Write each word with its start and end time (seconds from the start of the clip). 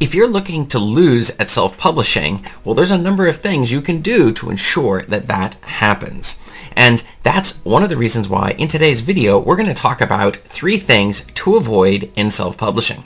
If 0.00 0.14
you're 0.14 0.28
looking 0.28 0.66
to 0.68 0.78
lose 0.78 1.30
at 1.40 1.50
self-publishing, 1.50 2.46
well, 2.62 2.76
there's 2.76 2.92
a 2.92 2.98
number 2.98 3.26
of 3.26 3.38
things 3.38 3.72
you 3.72 3.82
can 3.82 4.00
do 4.00 4.32
to 4.34 4.48
ensure 4.48 5.02
that 5.02 5.26
that 5.26 5.54
happens. 5.62 6.38
And 6.76 7.02
that's 7.24 7.64
one 7.64 7.82
of 7.82 7.88
the 7.88 7.96
reasons 7.96 8.28
why 8.28 8.50
in 8.52 8.68
today's 8.68 9.00
video, 9.00 9.40
we're 9.40 9.56
going 9.56 9.66
to 9.66 9.74
talk 9.74 10.00
about 10.00 10.36
three 10.36 10.78
things 10.78 11.22
to 11.34 11.56
avoid 11.56 12.12
in 12.14 12.30
self-publishing. 12.30 13.02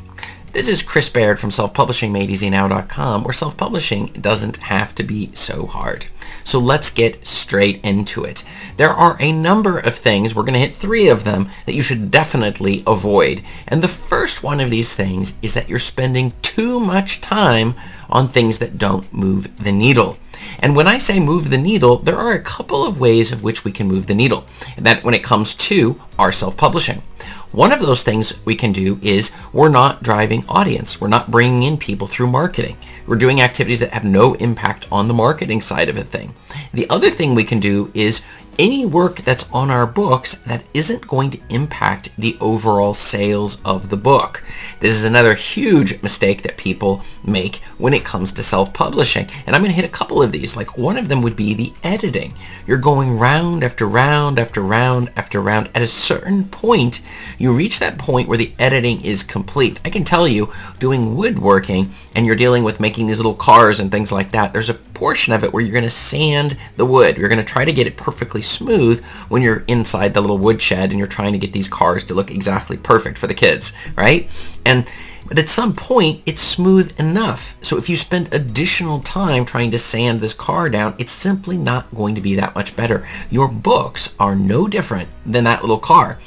This 0.52 0.68
is 0.68 0.82
Chris 0.82 1.08
Baird 1.08 1.40
from 1.40 1.48
selfpublishingmadeeasynow.com 1.48 3.24
where 3.24 3.32
self-publishing 3.32 4.09
doesn't 4.20 4.59
have 4.59 4.95
to 4.96 5.02
be 5.02 5.30
so 5.32 5.64
hard. 5.64 6.04
So 6.45 6.59
let's 6.59 6.90
get 6.90 7.27
straight 7.27 7.80
into 7.84 8.25
it. 8.25 8.45
There 8.77 8.90
are 8.90 9.16
a 9.20 9.32
number 9.32 9.79
of 9.79 9.95
things, 9.95 10.34
we're 10.34 10.43
going 10.43 10.54
to 10.54 10.61
hit 10.61 10.75
three 10.75 11.08
of 11.08 11.25
them, 11.25 11.48
that 11.66 11.75
you 11.75 11.82
should 11.82 12.11
definitely 12.11 12.82
avoid. 12.86 13.43
And 13.68 13.82
the 13.82 13.88
first 13.88 14.43
one 14.43 14.61
of 14.61 14.70
these 14.70 14.94
things 14.94 15.34
is 15.43 15.54
that 15.54 15.68
you're 15.68 15.79
spending 15.79 16.32
too 16.43 16.80
much 16.80 17.20
time 17.20 17.75
on 18.08 18.29
things 18.29 18.58
that 18.58 18.79
don't 18.79 19.12
move 19.12 19.54
the 19.57 19.72
needle. 19.72 20.18
And 20.59 20.77
when 20.77 20.87
I 20.87 20.99
say 20.99 21.21
move 21.21 21.51
the 21.51 21.59
needle, 21.59 21.99
there 21.99 22.17
are 22.17 22.32
a 22.32 22.43
couple 22.43 22.85
of 22.85 23.01
ways 23.01 23.32
of 23.32 23.43
which 23.43 23.64
we 23.64 23.73
can 23.73 23.89
move 23.89 24.07
the 24.07 24.14
needle. 24.14 24.45
That 24.79 25.05
when 25.05 25.15
it 25.15 25.25
comes 25.25 25.55
to 25.55 26.01
our 26.18 26.32
self-publishing. 26.32 27.03
One 27.53 27.71
of 27.71 27.81
those 27.81 28.03
things 28.03 28.43
we 28.46 28.55
can 28.55 28.73
do 28.73 28.99
is 29.03 29.31
we're 29.53 29.68
not 29.68 30.03
driving 30.03 30.46
audience. 30.49 31.01
We're 31.01 31.09
not 31.09 31.31
bringing 31.31 31.65
in 31.65 31.77
people 31.77 32.06
through 32.06 32.28
marketing. 32.28 32.78
We're 33.06 33.17
doing 33.17 33.42
activities 33.42 33.81
that 33.81 33.92
have 33.92 34.05
no 34.05 34.33
impact 34.34 34.89
on 34.91 35.06
the 35.06 35.15
marketing 35.15 35.61
side 35.61 35.91
of 35.91 35.98
a 35.98 36.03
thing. 36.03 36.34
The 36.73 36.89
other 36.89 37.11
thing 37.11 37.34
we 37.34 37.45
can 37.45 37.61
do 37.61 37.91
is 37.93 38.25
any 38.58 38.84
work 38.84 39.16
that's 39.16 39.50
on 39.50 39.70
our 39.70 39.86
books 39.86 40.34
that 40.34 40.64
isn't 40.74 41.06
going 41.06 41.30
to 41.30 41.41
impact 41.48 42.11
the 42.16 42.36
overall 42.41 42.94
sales 42.94 43.62
of 43.64 43.88
the 43.88 43.97
book. 43.97 44.42
This 44.80 44.92
is 44.92 45.05
another 45.05 45.34
huge 45.34 46.02
mistake 46.02 46.42
that 46.42 46.56
people 46.56 47.02
make 47.25 47.56
when 47.78 47.94
it 47.94 48.05
comes 48.05 48.33
to 48.33 48.42
self-publishing. 48.42 49.28
And 49.47 49.55
I'm 49.55 49.62
going 49.62 49.70
to 49.70 49.77
hit 49.77 49.84
a 49.84 49.88
couple 49.88 50.22
of 50.22 50.33
these. 50.33 50.56
Like 50.56 50.77
one 50.77 50.97
of 50.97 51.09
them 51.09 51.22
would 51.22 51.36
be 51.36 51.55
the 51.55 51.72
editing. 51.83 52.34
You're 52.67 52.78
going 52.78 53.19
round 53.19 53.64
after 53.64 53.86
round 53.86 54.39
after 54.39 54.61
round 54.61 55.12
after 55.16 55.41
round. 55.41 55.70
At 55.75 55.83
a 55.83 55.87
certain 55.87 56.44
point, 56.44 57.00
you 57.39 57.53
reach 57.53 57.78
that 57.78 57.98
point 57.98 58.28
where 58.28 58.39
the 58.39 58.53
editing 58.59 59.05
is 59.05 59.22
complete. 59.22 59.81
I 59.84 59.91
can 59.91 60.05
tell 60.05 60.28
you, 60.28 60.53
doing 60.78 61.16
woodworking 61.16 61.91
and 62.14 62.27
you're 62.27 62.37
dealing 62.37 62.64
with 62.64 62.81
making 62.81 63.06
these 63.06 63.19
little 63.19 63.34
cars 63.34 63.81
and 63.81 63.91
things 63.91 64.12
like 64.12 64.33
that, 64.33 64.53
there's 64.53 64.70
a 64.70 64.75
portion 64.75 65.33
of 65.33 65.42
it 65.42 65.53
where 65.53 65.62
you're 65.62 65.72
going 65.72 65.83
to 65.83 65.91
sand 65.91 66.56
the 66.77 66.87
wood. 66.87 67.16
You're 67.16 67.28
going 67.28 67.39
to 67.39 67.44
try 67.44 67.64
to 67.64 67.72
get 67.72 67.87
it 67.87 67.97
perfectly 67.97 68.42
smooth 68.43 69.03
when 69.29 69.43
you're 69.43 69.65
inside 69.69 70.15
the 70.15 70.21
little 70.21 70.39
woodshed 70.39 70.91
and 70.91 70.98
you're 70.98 71.09
trying 71.09 71.33
to 71.33 71.39
get 71.39 71.53
these 71.53 71.69
cars 71.69 72.05
to 72.05 72.15
look 72.15 72.31
exactly 72.31 72.77
perfect 72.77 73.19
for 73.19 73.27
the 73.27 73.34
kids, 73.34 73.73
right? 73.97 74.31
And 74.65 74.87
but 75.33 75.38
at 75.38 75.48
some 75.48 75.72
point, 75.72 76.20
it's 76.27 76.42
smooth 76.42 76.92
enough. 77.00 77.56
So 77.62 77.78
if 77.78 77.88
you 77.88 77.97
spend 77.97 78.34
additional 78.34 79.00
time 79.00 79.47
trying 79.47 79.70
to 79.70 79.78
sand 79.78 80.20
this 80.20 80.34
car 80.34 80.69
down, 80.69 80.94
it's 80.98 81.11
simply 81.11 81.56
not 81.56 81.94
going 81.94 82.14
to 82.16 82.20
be 82.20 82.34
that 82.34 82.55
much 82.55 82.77
better. 82.77 83.08
Your 83.30 83.48
books 83.48 84.14
are 84.20 84.36
no 84.36 84.69
different 84.69 85.08
than 85.25 85.44
that 85.44 85.62
little 85.62 85.78
car. 85.78 86.19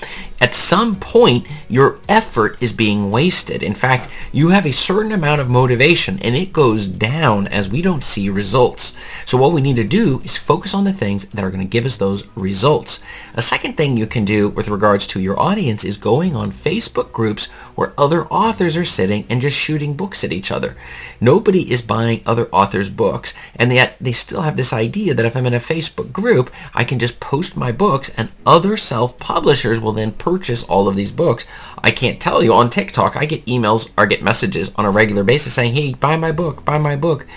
At 0.41 0.55
some 0.55 0.95
point, 0.95 1.47
your 1.69 1.99
effort 2.09 2.61
is 2.61 2.73
being 2.73 3.09
wasted. 3.09 3.63
In 3.63 3.73
fact, 3.75 4.09
you 4.33 4.49
have 4.49 4.65
a 4.65 4.71
certain 4.71 5.11
amount 5.11 5.39
of 5.39 5.49
motivation 5.49 6.19
and 6.19 6.35
it 6.35 6.51
goes 6.51 6.87
down 6.87 7.47
as 7.47 7.69
we 7.69 7.81
don't 7.81 8.03
see 8.03 8.29
results. 8.29 8.93
So 9.25 9.37
what 9.37 9.53
we 9.53 9.61
need 9.61 9.77
to 9.77 9.83
do 9.83 10.19
is 10.25 10.35
focus 10.35 10.73
on 10.73 10.83
the 10.83 10.91
things 10.91 11.25
that 11.25 11.43
are 11.43 11.51
going 11.51 11.63
to 11.63 11.69
give 11.69 11.85
us 11.85 11.95
those 11.95 12.25
results. 12.35 12.99
A 13.35 13.41
second 13.41 13.77
thing 13.77 13.97
you 13.97 14.07
can 14.07 14.25
do 14.25 14.49
with 14.49 14.67
regards 14.67 15.07
to 15.07 15.21
your 15.21 15.39
audience 15.39 15.85
is 15.85 15.95
going 15.95 16.35
on 16.35 16.51
Facebook 16.51 17.11
groups 17.11 17.45
where 17.75 17.93
other 17.97 18.25
authors 18.25 18.75
are 18.75 18.83
sitting 18.95 19.25
and 19.29 19.41
just 19.41 19.57
shooting 19.57 19.93
books 19.93 20.23
at 20.23 20.33
each 20.33 20.51
other. 20.51 20.75
Nobody 21.19 21.71
is 21.71 21.81
buying 21.81 22.21
other 22.25 22.47
authors' 22.51 22.89
books, 22.89 23.33
and 23.55 23.73
yet 23.73 23.97
they 23.99 24.13
still 24.13 24.41
have 24.41 24.57
this 24.57 24.73
idea 24.73 25.13
that 25.13 25.25
if 25.25 25.35
I'm 25.35 25.45
in 25.45 25.53
a 25.53 25.59
Facebook 25.59 26.11
group, 26.11 26.49
I 26.73 26.83
can 26.83 26.97
just 26.97 27.19
post 27.19 27.57
my 27.57 27.71
books 27.71 28.09
and 28.17 28.29
other 28.45 28.78
self-publishers 28.78 29.79
will 29.79 29.91
then 29.91 30.13
purchase 30.13 30.63
all 30.63 30.88
of 30.88 30.95
these 30.95 31.11
books. 31.11 31.45
I 31.83 31.91
can't 31.91 32.19
tell 32.19 32.41
you, 32.44 32.53
on 32.53 32.69
TikTok, 32.69 33.16
I 33.16 33.25
get 33.25 33.45
emails 33.45 33.91
or 33.97 34.07
get 34.07 34.23
messages 34.23 34.73
on 34.75 34.85
a 34.85 34.91
regular 34.91 35.23
basis 35.23 35.53
saying, 35.53 35.75
hey, 35.75 35.94
buy 35.94 36.17
my 36.17 36.31
book, 36.31 36.66
buy 36.66 36.77
my 36.77 36.95
book. 36.95 37.27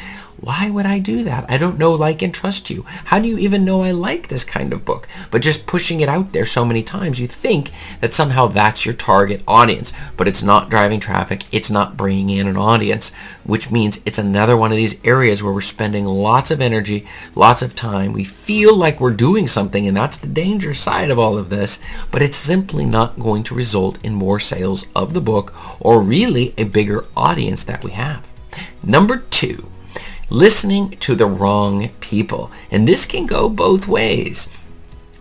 Why 0.40 0.70
would 0.70 0.86
I 0.86 1.00
do 1.00 1.24
that? 1.24 1.50
I 1.50 1.58
don't 1.58 1.78
know, 1.78 1.92
like, 1.92 2.22
and 2.22 2.32
trust 2.32 2.70
you. 2.70 2.82
How 3.06 3.18
do 3.18 3.26
you 3.26 3.38
even 3.38 3.64
know 3.64 3.82
I 3.82 3.90
like 3.90 4.28
this 4.28 4.44
kind 4.44 4.72
of 4.72 4.84
book? 4.84 5.08
But 5.32 5.42
just 5.42 5.66
pushing 5.66 5.98
it 5.98 6.08
out 6.08 6.30
there 6.32 6.46
so 6.46 6.64
many 6.64 6.84
times, 6.84 7.18
you 7.18 7.26
think 7.26 7.72
that 8.00 8.14
somehow 8.14 8.46
that's 8.46 8.84
your 8.86 8.94
target 8.94 9.42
audience. 9.48 9.92
But 10.16 10.28
it's 10.28 10.42
not 10.42 10.70
driving 10.70 11.00
traffic. 11.00 11.42
It's 11.50 11.70
not 11.70 11.96
bringing 11.96 12.30
in 12.30 12.46
an 12.46 12.56
audience, 12.56 13.12
which 13.42 13.72
means 13.72 14.00
it's 14.06 14.18
another 14.18 14.56
one 14.56 14.70
of 14.70 14.76
these 14.76 15.04
areas 15.04 15.42
where 15.42 15.52
we're 15.52 15.60
spending 15.60 16.04
lots 16.04 16.52
of 16.52 16.60
energy, 16.60 17.04
lots 17.34 17.60
of 17.60 17.74
time. 17.74 18.12
We 18.12 18.22
feel 18.22 18.76
like 18.76 19.00
we're 19.00 19.14
doing 19.14 19.48
something, 19.48 19.88
and 19.88 19.96
that's 19.96 20.18
the 20.18 20.28
danger 20.28 20.72
side 20.72 21.10
of 21.10 21.18
all 21.18 21.36
of 21.36 21.50
this, 21.50 21.82
but 22.12 22.22
it's 22.22 22.36
simply 22.36 22.84
not 22.84 23.18
going 23.18 23.42
to 23.44 23.56
result 23.56 23.98
in 24.04 24.14
more 24.14 24.38
sales 24.38 24.86
of 24.94 25.14
the 25.14 25.20
book 25.20 25.52
or 25.80 26.00
really 26.00 26.54
a 26.56 26.62
bigger 26.64 27.06
audience 27.16 27.64
that 27.64 27.82
we 27.82 27.90
have. 27.90 28.32
Number 28.84 29.18
two, 29.30 29.68
listening 30.30 30.90
to 30.90 31.14
the 31.14 31.26
wrong 31.26 31.88
people. 32.00 32.50
And 32.70 32.86
this 32.86 33.06
can 33.06 33.26
go 33.26 33.48
both 33.48 33.88
ways. 33.88 34.46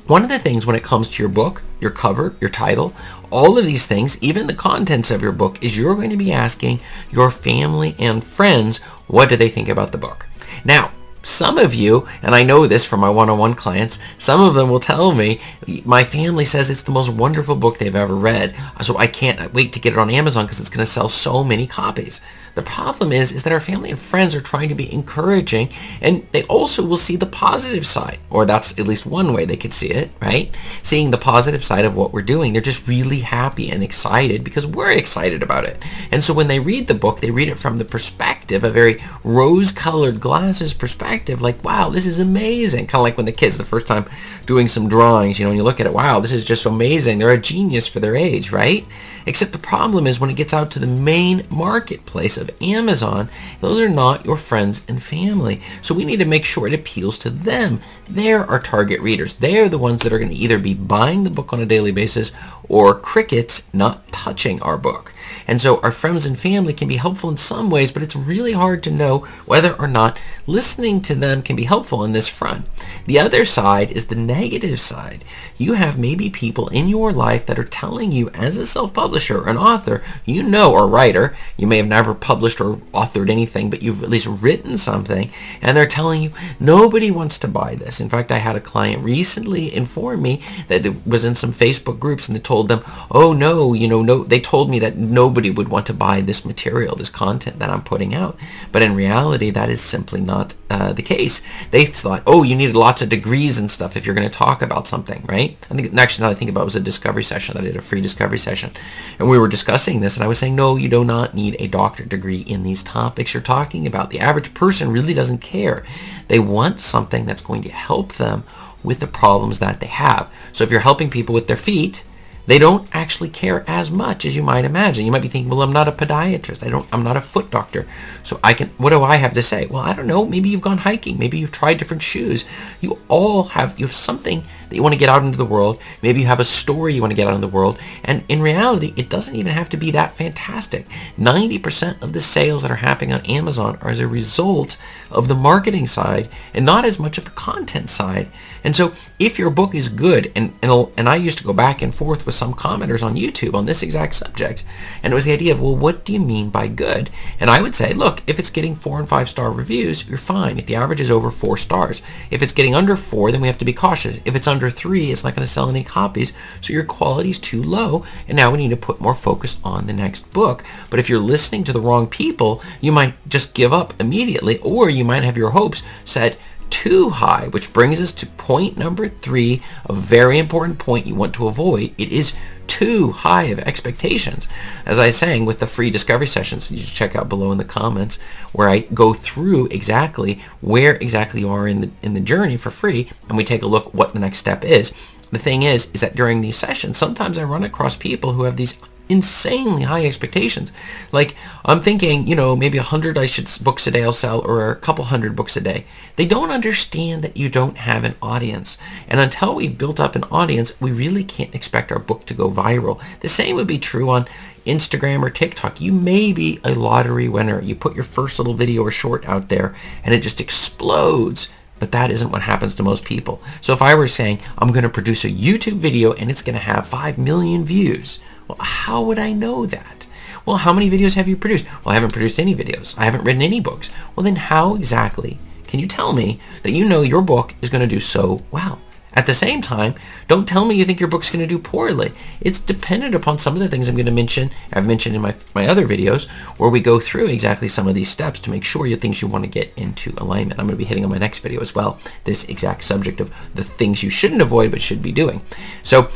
One 0.07 0.23
of 0.23 0.29
the 0.29 0.40
things 0.40 0.66
when 0.66 0.75
it 0.75 0.84
comes 0.84 1.09
to 1.09 1.23
your 1.23 1.29
book, 1.29 1.63
your 1.81 1.91
cover, 1.91 2.35
your 2.40 2.50
title, 2.50 2.94
all 3.29 3.57
of 3.57 3.66
these 3.66 3.85
things, 3.85 4.22
even 4.22 4.47
the 4.47 4.53
contents 4.53 5.12
of 5.12 5.22
your 5.22 5.34
book, 5.34 5.62
is 5.63 5.78
you're 5.78 5.95
going 5.95 6.09
to 6.09 6.18
be 6.18 6.31
asking 6.31 6.79
your 7.12 7.29
family 7.29 7.95
and 8.00 8.23
friends, 8.23 8.78
what 9.07 9.29
do 9.29 9.35
they 9.35 9.50
think 9.50 9.68
about 9.68 9.91
the 9.91 9.97
book? 9.97 10.25
Now, 10.63 10.91
some 11.28 11.58
of 11.58 11.74
you, 11.74 12.08
and 12.22 12.34
I 12.34 12.44
know 12.44 12.68
this 12.68 12.86
from 12.86 13.02
my 13.02 13.10
one-on-one 13.10 13.56
clients, 13.56 14.00
some 14.18 14.42
of 14.42 14.54
them 14.54 14.70
will 14.70 14.80
tell 14.80 15.14
me, 15.14 15.42
my 15.84 16.04
family 16.04 16.46
says 16.46 16.70
it's 16.70 16.82
the 16.82 16.92
most 16.92 17.10
wonderful 17.10 17.56
book 17.56 17.78
they've 17.78 17.96
ever 17.96 18.16
read, 18.16 18.56
so 18.82 18.98
I 18.98 19.08
can't 19.08 19.54
wait 19.54 19.74
to 19.74 19.80
get 19.80 19.94
it 19.94 20.00
on 20.00 20.10
Amazon 20.10 20.46
because 20.46 20.60
it's 20.60 20.70
going 20.70 20.86
to 20.86 20.92
sell 20.92 21.10
so 21.10 21.44
many 21.44 21.68
copies. 21.68 22.22
The 22.56 22.64
problem 22.64 23.12
is, 23.12 23.32
is 23.32 23.44
that 23.44 23.54
our 23.54 23.60
family 23.60 23.92
and 23.92 24.00
friends 24.00 24.34
are 24.34 24.42
trying 24.42 24.70
to 24.70 24.74
be 24.74 24.92
encouraging 24.92 25.70
and 26.02 26.26
they 26.32 26.42
also 26.46 26.84
will 26.84 26.98
see 26.98 27.16
the 27.16 27.28
positive 27.28 27.86
side, 27.86 28.18
or 28.32 28.46
that's 28.46 28.80
at 28.80 28.88
least 28.88 29.06
one 29.06 29.32
way 29.32 29.46
they 29.46 29.58
could 29.58 29.76
see 29.76 29.92
it, 29.92 30.10
right? 30.20 30.50
Seeing 30.82 31.12
the 31.12 31.20
positive 31.20 31.64
side 31.64 31.86
of 31.86 31.96
what 31.96 32.14
we're 32.14 32.24
doing. 32.24 32.54
They're 32.54 32.62
just 32.64 32.88
really 32.88 33.20
happy 33.20 33.70
and 33.70 33.84
excited 33.84 34.44
because 34.44 34.66
we're 34.66 34.90
excited 34.90 35.44
about 35.44 35.66
it. 35.66 35.84
And 36.10 36.24
so 36.24 36.34
when 36.34 36.48
they 36.48 36.60
read 36.60 36.88
the 36.88 36.96
book, 36.96 37.20
they 37.20 37.30
read 37.30 37.48
it 37.48 37.60
from 37.60 37.78
the 37.78 37.86
perspective, 37.86 38.64
a 38.64 38.72
very 38.72 39.04
rose-colored 39.24 40.20
glasses 40.20 40.74
perspective, 40.74 41.17
like, 41.40 41.64
wow, 41.64 41.90
this 41.90 42.06
is 42.06 42.20
amazing. 42.20 42.88
Kind 42.88 43.00
of 43.00 43.04
like 43.04 43.18
when 43.18 43.26
the 43.26 43.32
kids, 43.32 43.58
the 43.58 43.66
first 43.66 43.88
time 43.88 44.06
doing 44.46 44.68
some 44.68 44.90
drawings, 44.90 45.40
you 45.40 45.46
know, 45.46 45.52
and 45.52 45.58
you 45.58 45.64
look 45.64 45.80
at 45.80 45.86
it, 45.86 45.94
wow, 45.94 46.20
this 46.20 46.32
is 46.32 46.44
just 46.44 46.66
amazing. 46.66 47.20
They're 47.20 47.32
a 47.32 47.38
genius 47.38 47.88
for 47.88 48.00
their 48.00 48.16
age, 48.16 48.52
right? 48.52 48.86
Except 49.26 49.52
the 49.52 49.58
problem 49.58 50.08
is 50.08 50.20
when 50.20 50.30
it 50.30 50.38
gets 50.38 50.54
out 50.54 50.72
to 50.72 50.80
the 50.80 50.88
main 50.88 51.46
marketplace 51.50 52.38
of 52.38 52.50
Amazon, 52.62 53.30
those 53.60 53.80
are 53.80 53.90
not 53.90 54.26
your 54.26 54.38
friends 54.38 54.84
and 54.88 55.04
family. 55.04 55.62
So 55.82 55.94
we 55.94 56.06
need 56.06 56.20
to 56.20 56.26
make 56.26 56.46
sure 56.46 56.68
it 56.68 56.74
appeals 56.74 57.18
to 57.20 57.30
them. 57.30 57.82
They're 58.10 58.46
our 58.46 58.60
target 58.60 59.02
readers. 59.02 59.34
They're 59.34 59.70
the 59.70 59.78
ones 59.78 60.04
that 60.04 60.14
are 60.14 60.20
going 60.20 60.32
to 60.32 60.36
either 60.36 60.60
be 60.60 60.74
buying 60.74 61.24
the 61.24 61.30
book 61.30 61.52
on 61.52 61.60
a 61.60 61.66
daily 61.66 61.92
basis 61.92 62.32
or 62.70 62.98
crickets 62.98 63.68
not 63.74 64.08
touching 64.12 64.62
our 64.62 64.78
book. 64.78 65.14
And 65.48 65.62
so 65.62 65.80
our 65.82 65.92
friends 65.92 66.26
and 66.26 66.38
family 66.38 66.74
can 66.74 66.88
be 66.88 66.98
helpful 66.98 67.30
in 67.30 67.38
some 67.38 67.70
ways, 67.70 67.92
but 67.92 68.04
it's 68.04 68.16
really 68.16 68.54
hard 68.54 68.84
to 68.84 68.92
know 68.92 69.20
whether 69.46 69.74
or 69.74 69.88
not 69.88 70.20
listening 70.46 71.02
to 71.02 71.16
them 71.16 71.42
can 71.42 71.56
be 71.56 71.64
helpful 71.66 72.04
in 72.04 72.14
this 72.14 72.28
front. 72.28 72.66
The 73.06 73.20
other 73.20 73.46
side 73.46 73.92
is 73.92 74.08
the 74.08 74.16
negative 74.16 74.80
side. 74.80 75.24
You 75.58 75.74
have 75.74 75.98
maybe 75.98 76.30
people 76.30 76.68
in 76.70 76.88
your 76.88 77.12
life 77.12 77.46
that 77.46 77.60
are 77.60 77.64
telling 77.64 78.12
you 78.12 78.30
as 78.30 78.58
a 78.58 78.66
self-publisher, 78.66 79.48
an 79.48 79.58
author, 79.58 80.04
you 80.26 80.44
know, 80.44 80.72
or 80.72 80.88
writer, 80.88 81.36
you 81.58 81.68
may 81.68 81.78
have 81.78 81.88
never 81.88 82.14
published 82.14 82.62
or 82.62 82.78
authored 82.94 83.30
anything, 83.30 83.69
but 83.69 83.81
you've 83.81 84.04
at 84.04 84.10
least 84.10 84.28
written 84.28 84.78
something, 84.78 85.31
and 85.62 85.75
they're 85.75 85.88
telling 85.88 86.22
you 86.22 86.31
nobody 86.60 87.12
wants 87.12 87.38
to 87.40 87.48
buy 87.48 87.75
this. 87.75 88.00
In 88.00 88.10
fact, 88.10 88.31
I 88.31 88.38
had 88.38 88.56
a 88.56 88.62
client 88.62 89.04
recently 89.04 89.74
inform 89.74 90.22
me 90.22 90.42
that 90.68 90.86
it 90.86 91.06
was 91.07 91.25
in 91.25 91.36
some 91.36 91.51
Facebook 91.51 92.00
groups 92.00 92.28
and 92.28 92.36
they 92.36 92.42
told 92.42 92.68
them, 92.68 92.84
oh 93.12 93.34
no, 93.34 93.74
you 93.74 93.88
know, 93.88 94.01
no, 94.01 94.24
they 94.24 94.40
told 94.40 94.69
me 94.69 94.80
that 94.80 94.98
nobody 95.18 95.50
would 95.50 95.69
want 95.69 95.86
to 95.88 95.94
buy 96.08 96.22
this 96.22 96.46
material, 96.46 96.96
this 96.96 97.10
content 97.10 97.58
that 97.58 97.72
I'm 97.72 97.81
putting 97.92 98.14
out. 98.14 98.38
But 98.72 98.84
in 98.84 98.94
reality, 98.94 99.50
that 99.50 99.69
is 99.75 99.81
simply 99.81 100.22
not 100.22 100.54
uh, 100.69 100.94
the 100.94 101.02
case. 101.16 101.42
They 101.72 101.86
thought, 101.86 102.22
oh, 102.28 102.44
you 102.44 102.56
need 102.56 102.74
lots 102.74 103.02
of 103.02 103.10
degrees 103.10 103.58
and 103.58 103.69
stuff 103.72 103.98
if 103.98 104.06
you're 104.06 104.19
going 104.19 104.30
to 104.30 104.44
talk 104.46 104.62
about 104.62 104.88
something, 104.88 105.25
right? 105.28 105.58
I 105.72 105.74
think 105.74 105.98
actually 105.98 106.24
now 106.24 106.31
I 106.31 106.36
think 106.36 106.52
about 106.52 106.62
it 106.62 106.72
was 106.72 106.75
a 106.75 106.92
discovery 106.92 107.24
session. 107.24 107.58
I 107.58 107.62
did 107.62 107.75
a 107.75 107.81
free 107.81 108.02
discovery 108.02 108.38
session, 108.38 108.69
and 109.18 109.28
we 109.28 109.40
were 109.40 109.48
discussing 109.48 110.02
this, 110.02 110.16
and 110.16 110.24
I 110.24 110.28
was 110.28 110.38
saying, 110.38 110.56
no, 110.56 110.75
you 110.75 110.90
do 110.90 111.04
not 111.04 111.34
need 111.34 111.56
a 111.60 111.68
doctorate 111.68 112.10
degree 112.10 112.42
in 112.42 112.62
these 112.62 112.84
topics 112.84 113.34
you're 113.34 113.42
talking 113.58 113.88
about. 113.88 114.12
The 114.12 114.20
average 114.20 114.54
person 114.54 114.92
really 114.92 115.16
doesn't 115.16 115.40
care. 115.56 115.84
They 116.28 116.40
want 116.40 116.80
something 116.80 117.25
that's 117.25 117.42
going 117.50 117.63
to 117.63 117.70
help 117.70 118.13
them 118.13 118.44
with 118.84 119.00
the 119.00 119.08
problems 119.08 119.58
that 119.60 119.80
they 119.80 119.88
have. 119.88 120.30
So 120.54 120.63
if 120.63 120.70
you're 120.72 120.90
helping 120.90 121.10
people 121.10 121.34
with 121.34 121.48
their 121.48 121.63
feet, 121.70 122.04
they 122.48 122.58
don't 122.58 122.88
actually 122.94 123.30
care 123.30 123.64
as 123.68 123.92
much 123.92 124.26
as 124.26 124.36
you 124.36 124.42
might 124.42 124.66
imagine. 124.66 125.06
You 125.06 125.12
might 125.12 125.22
be 125.22 125.28
thinking, 125.28 125.50
well, 125.50 125.62
I'm 125.62 125.74
not 125.74 125.88
a 125.88 125.92
podiatrist. 125.92 126.66
I 126.66 126.70
don't, 126.70 126.88
I'm 126.92 127.04
not 127.04 127.18
a 127.18 127.22
foot 127.22 127.52
doctor. 127.52 127.86
So 128.24 128.40
I 128.44 128.54
can, 128.54 128.70
what 128.78 128.90
do 128.90 129.04
I 129.04 129.18
have 129.18 129.34
to 129.34 129.42
say? 129.42 129.68
Well, 129.68 129.84
I 129.84 129.94
don't 129.94 130.08
know. 130.08 130.26
Maybe 130.26 130.50
you've 130.50 130.62
gone 130.62 130.80
hiking. 130.80 131.20
Maybe 131.20 131.38
you've 131.38 131.52
tried 131.52 131.78
different 131.78 132.04
shoes. 132.04 132.46
You 132.80 133.00
all 133.10 133.44
have, 133.44 133.78
you 133.78 133.86
have 133.86 133.94
something 133.94 134.44
that 134.69 134.75
you 134.75 134.84
want 134.84 134.94
to 134.94 135.00
get 135.00 135.10
out 135.10 135.24
into 135.24 135.38
the 135.38 135.46
world. 135.46 135.80
Maybe 136.02 136.22
you 136.22 136.28
have 136.28 136.40
a 136.40 136.46
story 136.46 136.94
you 136.94 137.02
want 137.02 137.12
to 137.12 137.16
get 137.16 137.28
out 137.28 137.36
in 137.36 137.42
the 137.42 137.48
world. 137.48 137.78
And 138.04 138.24
in 138.28 138.42
reality, 138.42 138.94
it 138.96 139.10
doesn't 139.10 139.36
even 139.36 139.54
have 139.54 139.69
to 139.69 139.78
be 139.78 139.92
that 139.92 140.16
fantastic. 140.16 140.88
90% 141.18 142.02
of 142.02 142.14
the 142.14 142.19
sales 142.19 142.62
that 142.62 142.72
are 142.72 142.75
happening 142.75 143.14
on 143.14 143.25
Amazon 143.25 143.78
are 143.81 143.90
as 143.90 144.00
a 144.00 144.08
result 144.08 144.78
of 145.12 145.28
the 145.28 145.36
marketing 145.36 145.88
side 145.88 146.30
and 146.54 146.66
not 146.66 146.86
as 146.86 147.00
much 147.00 147.18
of 147.18 147.25
the 147.25 147.31
content 147.31 147.90
side. 147.90 148.28
And 148.64 148.75
so 148.75 148.94
if 149.19 149.40
your 149.40 149.50
book 149.50 149.74
is 149.74 149.88
good, 149.90 150.31
and, 150.36 150.54
and, 150.62 150.88
and 150.98 151.08
I 151.08 151.16
used 151.16 151.38
to 151.38 151.44
go 151.44 151.54
back 151.54 151.81
and 151.81 151.94
forth 151.94 152.25
with 152.25 152.36
some 152.36 152.54
commenters 152.54 153.04
on 153.04 153.16
YouTube 153.16 153.54
on 153.54 153.66
this 153.66 153.81
exact 153.81 154.16
subject, 154.16 154.63
and 155.04 155.13
it 155.13 155.16
was 155.16 155.25
the 155.25 155.31
idea 155.31 155.54
of, 155.54 155.62
well, 155.62 155.75
what 155.75 156.04
do 156.04 156.13
you 156.13 156.20
mean 156.20 156.50
by 156.50 156.68
good? 156.68 157.10
And 157.40 157.50
I 157.50 157.62
would 157.62 157.75
say, 157.75 157.94
look, 157.94 158.22
if 158.28 158.40
it's 158.40 158.50
getting 158.50 158.75
four 158.75 159.00
and 159.00 159.08
five 159.08 159.30
star 159.30 159.52
reviews, 159.52 160.08
you're 160.08 160.18
fine. 160.18 160.58
If 160.58 160.66
the 160.66 160.75
average 160.75 161.02
is 161.02 161.12
over 161.12 161.31
four 161.31 161.58
stars. 161.58 162.02
If 162.31 162.42
it's 162.42 162.52
getting 162.52 162.75
under 162.75 162.96
four, 162.96 163.31
then 163.31 163.42
we 163.42 163.48
have 163.48 163.58
to 163.60 163.66
be 163.66 163.74
cautious. 163.74 164.20
If 164.25 164.36
it's 164.36 164.48
under 164.48 164.56
three, 164.59 165.12
it's 165.12 165.24
not 165.24 165.36
going 165.36 165.45
to 165.45 165.51
sell 165.51 165.69
any 165.69 165.83
copies, 165.83 166.33
so 166.62 166.74
your 166.74 166.83
quality 166.83 167.30
is 167.30 167.39
too 167.39 167.62
low, 167.62 168.04
and 168.27 168.36
now 168.36 168.51
we 168.51 168.57
need 168.57 168.69
to 168.69 168.77
put 168.77 169.00
more 169.00 169.15
focus 169.15 169.57
on 169.63 169.86
the 169.86 169.94
next 169.94 170.31
book. 170.33 170.63
But 170.89 171.00
if 171.00 171.09
you're 171.09 171.19
listening 171.19 171.63
to 171.65 171.74
the 171.74 171.81
wrong 171.81 172.07
people, 172.07 172.62
you 172.81 172.92
might 172.92 173.13
just 173.30 173.54
give 173.54 173.71
up 173.71 173.94
immediately, 174.00 174.57
or 174.59 174.89
you 174.89 175.06
might 175.06 175.24
have 175.24 175.38
your 175.38 175.51
hopes 175.51 175.83
set 176.04 176.38
too 176.69 177.10
high, 177.10 177.48
which 177.48 177.74
brings 177.74 178.00
us 178.02 178.12
to 178.14 178.25
point 178.25 178.78
number 178.78 179.08
three, 179.08 179.62
a 179.86 179.94
very 179.94 180.38
important 180.38 180.80
point 180.80 181.08
you 181.08 181.16
want 181.16 181.34
to 181.36 181.48
avoid. 181.48 181.94
It 181.98 182.12
is 182.12 182.34
too 182.68 183.12
high 183.12 183.44
of 183.44 183.60
expectations. 183.60 184.48
As 184.86 185.00
I 185.00 185.08
was 185.08 185.18
saying 185.18 185.46
with 185.46 185.60
the 185.60 185.68
free 185.68 185.90
discovery 185.90 186.28
sessions, 186.28 186.69
you 186.69 186.78
should 186.78 186.94
check 186.94 187.16
out 187.16 187.30
below 187.30 187.52
in 187.52 187.58
the 187.58 187.64
comments 187.64 188.19
where 188.52 188.69
I 188.69 188.80
go 188.80 189.14
through 189.14 189.68
exactly 189.68 190.42
where 190.62 190.96
exactly 190.96 191.42
you 191.42 191.50
are 191.50 191.68
in 191.68 191.81
the 191.81 191.90
in 192.02 192.14
the 192.14 192.19
journey 192.19 192.58
for 192.58 192.70
free 192.70 193.10
and 193.28 193.38
we 193.38 193.44
take 193.44 193.63
a 193.63 193.68
look 193.68 193.94
what 193.94 194.13
the 194.13 194.20
next 194.20 194.38
step 194.38 194.63
is. 194.63 194.92
The 195.31 195.40
thing 195.40 195.63
is, 195.63 195.92
is 195.94 196.02
that 196.02 196.16
during 196.16 196.42
these 196.42 196.56
sessions, 196.56 196.98
sometimes 196.98 197.38
I 197.38 197.44
run 197.44 197.63
across 197.63 197.98
people 197.98 198.34
who 198.34 198.44
have 198.44 198.56
these 198.56 198.78
insanely 199.09 199.83
high 199.83 200.06
expectations. 200.06 200.71
Like 201.12 201.36
I'm 201.65 201.81
thinking, 201.81 202.27
you 202.27 202.36
know, 202.36 202.56
maybe 202.56 202.77
a 202.77 202.83
hundred 202.83 203.18
I 203.18 203.25
should 203.25 203.48
books 203.63 203.88
a 203.88 203.92
day 203.92 204.04
I'll 204.04 204.13
sell 204.13 204.42
or 204.42 204.69
a 204.69 204.75
couple 204.75 205.06
hundred 205.06 205.36
books 205.36 205.56
a 205.57 205.62
day. 205.62 205.86
They 206.15 206.25
don't 206.25 206.51
understand 206.51 207.24
that 207.24 207.38
you 207.38 207.50
don't 207.50 207.77
have 207.77 208.04
an 208.04 208.15
audience. 208.21 208.77
And 209.07 209.19
until 209.19 209.56
we've 209.56 209.77
built 209.77 210.00
up 210.00 210.15
an 210.15 210.25
audience, 210.25 210.80
we 210.81 210.92
really 210.92 211.24
can't 211.24 211.56
expect 211.56 211.92
our 211.92 212.00
book 212.00 212.25
to 212.25 212.33
go 212.33 212.50
viral. 212.50 213.01
The 213.19 213.27
same 213.27 213.56
would 213.56 213.68
be 213.68 213.80
true 213.80 214.09
on 214.09 214.27
Instagram 214.65 215.24
or 215.24 215.30
TikTok. 215.30 215.81
You 215.81 215.94
may 215.94 216.33
be 216.33 216.60
a 216.63 216.75
lottery 216.75 217.30
winner. 217.30 217.62
You 217.62 217.75
put 217.75 217.95
your 217.95 218.03
first 218.03 218.38
little 218.38 218.53
video 218.53 218.83
or 218.83 218.92
short 218.92 219.25
out 219.27 219.50
there 219.50 219.75
and 220.03 220.13
it 220.13 220.21
just 220.21 220.42
explodes. 220.42 221.50
But 221.80 221.92
that 221.92 222.12
isn't 222.12 222.31
what 222.31 222.42
happens 222.42 222.75
to 222.75 222.83
most 222.83 223.06
people. 223.06 223.42
So 223.62 223.71
if 223.71 223.81
I 223.81 223.95
were 223.95 224.07
saying, 224.07 224.39
I'm 224.57 224.71
going 224.71 224.83
to 224.83 224.89
produce 224.89 225.24
a 225.24 225.30
YouTube 225.30 225.77
video 225.77 226.13
and 226.13 226.30
it's 226.30 226.42
going 226.42 226.56
to 226.56 226.62
have 226.62 226.88
5 226.88 227.18
million 227.18 227.63
views, 227.63 228.19
well, 228.48 228.58
how 228.60 229.02
would 229.02 229.20
I 229.20 229.34
know 229.34 229.66
that? 229.66 230.08
Well, 230.46 230.58
how 230.58 230.72
many 230.72 230.90
videos 230.90 231.16
have 231.16 231.28
you 231.28 231.36
produced? 231.36 231.66
Well, 231.66 231.92
I 231.92 231.96
haven't 231.96 232.14
produced 232.14 232.40
any 232.40 232.56
videos. 232.56 232.98
I 232.98 233.06
haven't 233.06 233.24
written 233.24 233.42
any 233.42 233.60
books. 233.60 233.94
Well, 234.16 234.24
then 234.24 234.38
how 234.38 234.76
exactly 234.76 235.40
can 235.68 235.80
you 235.80 235.88
tell 235.88 236.14
me 236.14 236.40
that 236.64 236.72
you 236.72 236.88
know 236.88 237.02
your 237.02 237.22
book 237.22 237.54
is 237.62 237.70
going 237.70 237.82
to 237.82 237.96
do 237.96 238.00
so 238.00 238.42
well? 238.50 238.80
At 239.18 239.26
the 239.26 239.34
same 239.34 239.64
time, 239.64 239.96
don't 240.28 240.48
tell 240.48 240.64
me 240.64 240.76
you 240.76 240.86
think 240.86 241.00
your 241.00 241.10
book's 241.10 241.32
going 241.32 241.42
to 241.42 241.48
do 241.48 241.58
poorly. 241.58 242.14
It's 242.40 242.60
dependent 242.60 243.16
upon 243.16 243.40
some 243.40 243.56
of 243.56 243.60
the 243.60 243.68
things 243.68 243.90
I'm 243.90 243.96
going 243.96 244.06
to 244.06 244.12
mention, 244.12 244.52
I've 244.72 244.86
mentioned 244.86 245.16
in 245.16 245.24
my, 245.24 245.34
my 245.56 245.68
other 245.68 245.88
videos, 245.88 246.28
where 246.60 246.70
we 246.70 246.80
go 246.80 247.00
through 247.00 247.26
exactly 247.26 247.68
some 247.68 247.88
of 247.88 247.96
these 247.96 248.10
steps 248.10 248.40
to 248.42 248.52
make 248.52 248.64
sure 248.64 248.86
your 248.86 249.00
things 249.00 249.22
you 249.22 249.28
want 249.28 249.44
to 249.44 249.50
get 249.50 249.74
into 249.76 250.14
alignment. 250.18 250.60
I'm 250.60 250.68
going 250.68 250.76
to 250.76 250.78
be 250.78 250.86
hitting 250.86 251.04
on 251.04 251.10
my 251.10 251.18
next 251.18 251.40
video 251.40 251.62
as 251.62 251.74
well, 251.74 251.98
this 252.26 252.46
exact 252.46 252.84
subject 252.84 253.20
of 253.20 253.34
the 253.56 253.64
things 253.64 254.04
you 254.04 254.12
shouldn't 254.12 254.42
avoid 254.42 254.70
but 254.70 254.84
should 254.84 255.02
be 255.02 255.12
doing. 255.12 255.42
So 255.82 256.10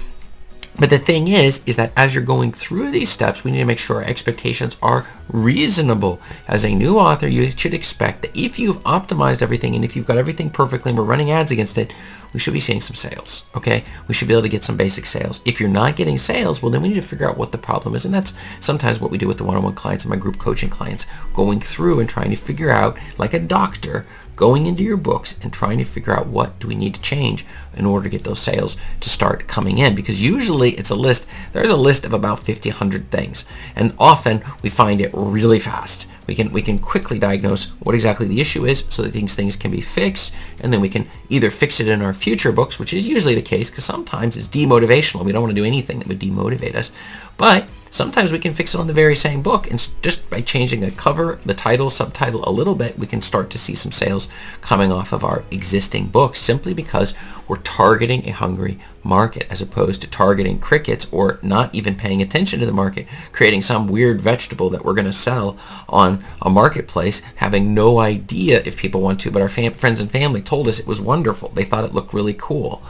but 0.78 0.90
the 0.90 1.00
thing 1.00 1.28
is, 1.28 1.64
is 1.66 1.76
that 1.76 1.92
as 1.96 2.16
you're 2.16 2.24
going 2.24 2.52
through 2.52 2.92
these 2.92 3.10
steps, 3.10 3.44
we 3.44 3.52
need 3.52 3.60
to 3.60 3.66
make 3.66 3.80
sure 3.80 3.98
our 3.98 4.04
expectations 4.04 4.78
are 4.82 5.06
reasonable. 5.32 6.20
As 6.48 6.64
a 6.64 6.74
new 6.76 6.98
author, 6.98 7.28
you 7.28 7.52
should 7.52 7.74
expect 7.74 8.22
that 8.22 8.36
if 8.36 8.60
you've 8.60 8.84
optimized 8.84 9.42
everything 9.42 9.76
and 9.76 9.84
if 9.84 9.96
you've 9.96 10.08
got 10.08 10.18
everything 10.18 10.50
perfectly 10.50 10.90
and 10.90 10.98
we're 10.98 11.06
running 11.06 11.32
ads 11.32 11.52
against 11.52 11.78
it, 11.78 11.94
we 12.34 12.40
should 12.40 12.54
be 12.54 12.60
seeing 12.60 12.82
some 12.82 12.96
sales, 12.96 13.44
okay? 13.56 13.84
We 14.08 14.14
should 14.14 14.28
be 14.28 14.34
able 14.34 14.44
to 14.44 14.50
get 14.50 14.64
some 14.64 14.78
basic 14.78 15.06
sales. 15.06 15.42
If 15.46 15.60
you're 15.60 15.70
not 15.70 15.96
getting 15.96 16.18
sales, 16.18 16.62
well, 16.62 16.72
then 16.72 16.82
we 16.82 16.90
need 16.90 16.96
to 16.96 17.02
figure 17.02 17.28
out 17.28 17.38
what 17.38 17.52
the 17.52 17.58
problem 17.58 17.94
is. 17.94 18.06
And 18.06 18.14
that's 18.14 18.34
sometimes 18.60 19.00
what 19.00 19.12
we 19.12 19.18
do 19.18 19.28
with 19.28 19.38
the 19.38 19.44
one-on-one 19.44 19.76
clients 19.76 20.06
and 20.06 20.10
my 20.10 20.18
group 20.18 20.38
coaching 20.38 20.70
clients, 20.70 21.08
going 21.34 21.60
through 21.60 22.00
and 22.00 22.10
trying 22.10 22.30
to 22.30 22.38
figure 22.38 22.70
out, 22.70 22.98
like 23.18 23.34
a 23.34 23.40
doctor, 23.40 24.06
going 24.42 24.66
into 24.66 24.82
your 24.82 24.98
books 24.98 25.38
and 25.44 25.54
trying 25.54 25.78
to 25.78 25.84
figure 25.84 26.14
out 26.14 26.26
what 26.26 26.58
do 26.60 26.68
we 26.68 26.74
need 26.74 26.96
to 26.96 27.02
change 27.02 27.46
in 27.76 27.86
order 27.86 28.06
to 28.06 28.10
get 28.10 28.24
those 28.24 28.40
sales 28.40 28.76
to 29.00 29.08
start 29.08 29.48
coming 29.48 29.78
in 29.78 29.94
because 29.94 30.20
usually 30.20 30.72
it's 30.72 30.90
a 30.90 30.96
list 30.96 31.28
there's 31.54 31.70
a 31.70 31.78
list 31.78 32.06
of 32.06 32.14
about 32.14 32.40
50 32.40 32.70
100 32.70 33.12
things 33.12 33.46
and 33.76 33.94
often 34.00 34.42
we 34.64 34.70
find 34.72 35.00
it 35.00 35.14
really 35.26 35.60
fast. 35.60 36.08
We 36.28 36.36
can 36.36 36.52
we 36.52 36.62
can 36.62 36.80
quickly 36.80 37.20
diagnose 37.20 37.66
what 37.80 37.96
exactly 37.96 38.28
the 38.28 38.40
issue 38.40 38.66
is 38.66 38.86
so 38.90 39.02
that 39.02 39.14
these 39.14 39.34
things 39.34 39.56
can 39.56 39.72
be 39.72 39.82
fixed 39.82 40.34
and 40.62 40.72
then 40.72 40.80
we 40.80 40.90
can 40.90 41.08
either 41.30 41.52
fix 41.52 41.80
it 41.80 41.88
in 41.88 42.02
our 42.02 42.14
future 42.14 42.52
books 42.52 42.80
which 42.80 42.94
is 42.94 43.08
usually 43.08 43.36
the 43.36 43.42
case 43.42 43.70
because 43.70 43.86
sometimes 43.86 44.38
it's 44.38 44.48
demotivational. 44.48 45.26
We 45.26 45.32
don't 45.32 45.42
want 45.42 45.52
to 45.52 45.62
do 45.62 45.66
anything 45.66 46.00
that 46.00 46.08
would 46.08 46.20
demotivate 46.20 46.76
us. 46.76 46.92
But 47.38 47.68
Sometimes 47.94 48.32
we 48.32 48.40
can 48.40 48.54
fix 48.54 48.74
it 48.74 48.80
on 48.80 48.88
the 48.88 48.94
very 48.94 49.18
same 49.18 49.42
book 49.42 49.70
and 49.70 49.90
just 50.02 50.30
by 50.30 50.40
changing 50.40 50.82
a 50.82 50.92
cover, 50.92 51.40
the 51.46 51.54
title, 51.54 51.90
subtitle 51.90 52.42
a 52.48 52.50
little 52.50 52.74
bit, 52.74 52.98
we 52.98 53.06
can 53.06 53.22
start 53.22 53.50
to 53.50 53.58
see 53.58 53.76
some 53.76 53.92
sales 53.92 54.30
coming 54.62 54.94
off 54.94 55.12
of 55.12 55.26
our 55.26 55.44
existing 55.52 56.08
books 56.08 56.40
simply 56.40 56.74
because 56.74 57.14
we're 57.50 57.58
targeting 57.58 58.26
a 58.26 58.32
hungry 58.32 58.80
market 59.04 59.46
as 59.50 59.62
opposed 59.62 60.00
to 60.00 60.10
targeting 60.10 60.58
crickets 60.58 61.06
or 61.12 61.38
not 61.42 61.76
even 61.76 61.96
paying 61.96 62.22
attention 62.22 62.62
to 62.62 62.66
the 62.66 62.72
market, 62.72 63.08
creating 63.34 63.62
some 63.62 63.88
weird 63.88 64.22
vegetable 64.22 64.70
that 64.70 64.86
we're 64.86 64.94
going 64.94 65.04
to 65.04 65.12
sell 65.12 65.58
on 65.90 66.24
a 66.42 66.50
marketplace, 66.50 67.22
having 67.36 67.74
no 67.74 68.00
idea 68.00 68.62
if 68.64 68.78
people 68.78 69.02
want 69.02 69.20
to, 69.20 69.30
but 69.30 69.42
our 69.42 69.50
fam- 69.50 69.74
friends 69.74 70.00
and 70.00 70.10
family 70.10 70.42
told 70.42 70.70
us 70.70 70.80
it 70.80 70.88
was 70.88 71.02
wonderful. 71.02 71.50
They 71.50 71.66
thought 71.66 71.84
it 71.84 71.94
looked 71.94 72.14
really 72.14 72.36
cool. 72.36 72.82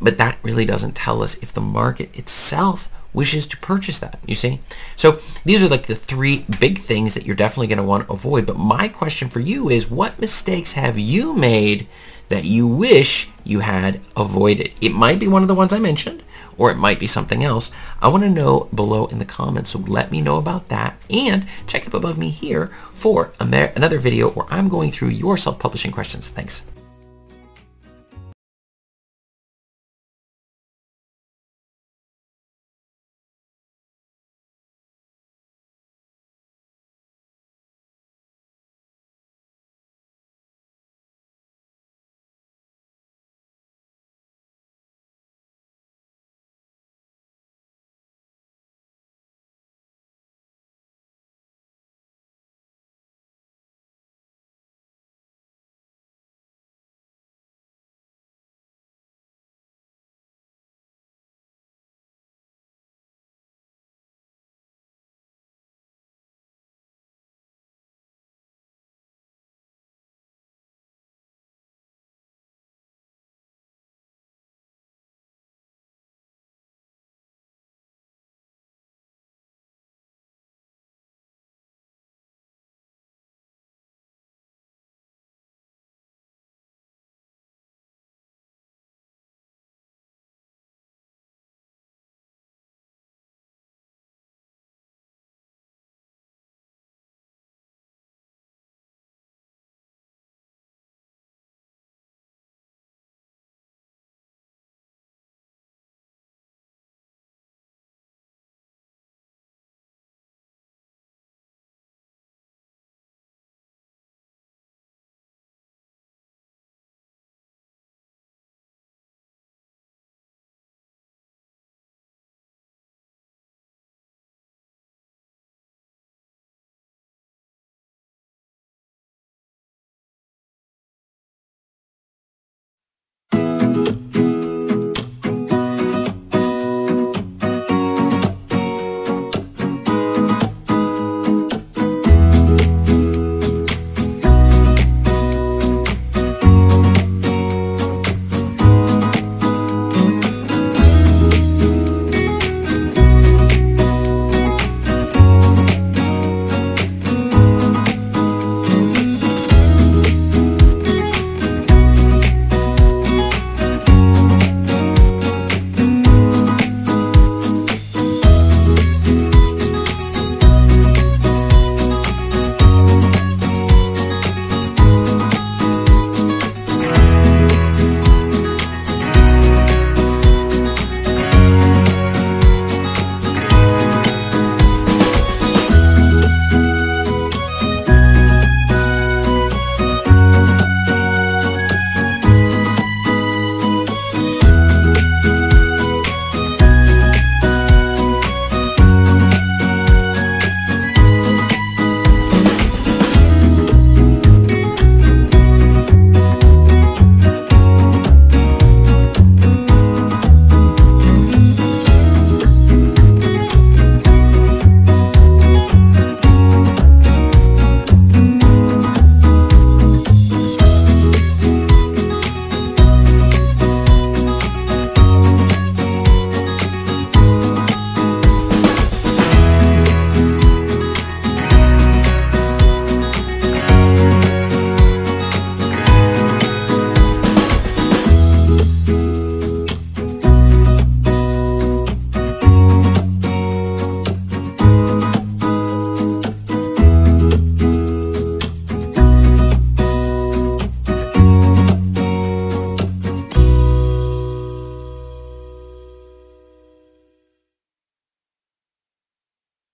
But 0.00 0.18
that 0.18 0.38
really 0.44 0.64
doesn't 0.64 0.94
tell 0.94 1.20
us 1.20 1.34
if 1.42 1.52
the 1.52 1.60
market 1.60 2.16
itself 2.16 2.88
wishes 3.12 3.46
to 3.46 3.56
purchase 3.58 3.98
that, 3.98 4.18
you 4.26 4.34
see? 4.34 4.60
So 4.94 5.20
these 5.44 5.62
are 5.62 5.68
like 5.68 5.86
the 5.86 5.94
three 5.94 6.44
big 6.60 6.78
things 6.78 7.14
that 7.14 7.26
you're 7.26 7.36
definitely 7.36 7.68
going 7.68 7.78
to 7.78 7.84
want 7.84 8.06
to 8.06 8.12
avoid. 8.12 8.46
But 8.46 8.58
my 8.58 8.88
question 8.88 9.28
for 9.28 9.40
you 9.40 9.68
is 9.68 9.90
what 9.90 10.20
mistakes 10.20 10.72
have 10.72 10.98
you 10.98 11.32
made 11.34 11.86
that 12.28 12.44
you 12.44 12.66
wish 12.66 13.30
you 13.44 13.60
had 13.60 14.00
avoided? 14.16 14.72
It 14.80 14.92
might 14.92 15.18
be 15.18 15.28
one 15.28 15.42
of 15.42 15.48
the 15.48 15.54
ones 15.54 15.72
I 15.72 15.78
mentioned, 15.78 16.22
or 16.58 16.70
it 16.70 16.76
might 16.76 16.98
be 16.98 17.06
something 17.06 17.44
else. 17.44 17.70
I 18.00 18.08
want 18.08 18.22
to 18.24 18.30
know 18.30 18.68
below 18.74 19.06
in 19.06 19.18
the 19.18 19.24
comments, 19.24 19.70
so 19.70 19.78
let 19.78 20.10
me 20.10 20.20
know 20.20 20.36
about 20.36 20.68
that. 20.68 21.02
And 21.08 21.46
check 21.66 21.86
up 21.86 21.94
above 21.94 22.18
me 22.18 22.30
here 22.30 22.70
for 22.92 23.32
another 23.38 23.98
video 23.98 24.30
where 24.30 24.46
I'm 24.50 24.68
going 24.68 24.90
through 24.90 25.08
your 25.08 25.36
self-publishing 25.36 25.92
questions. 25.92 26.28
Thanks. 26.28 26.66